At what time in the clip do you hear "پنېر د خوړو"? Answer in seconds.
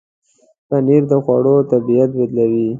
0.67-1.55